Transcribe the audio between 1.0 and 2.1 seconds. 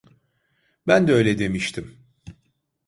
de öyle demiştim.